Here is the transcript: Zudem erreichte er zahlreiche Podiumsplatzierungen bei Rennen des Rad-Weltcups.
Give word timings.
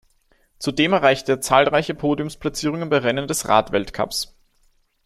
Zudem 0.57 0.93
erreichte 0.93 1.33
er 1.33 1.41
zahlreiche 1.41 1.93
Podiumsplatzierungen 1.93 2.89
bei 2.89 2.97
Rennen 2.97 3.27
des 3.27 3.47
Rad-Weltcups. 3.47 4.33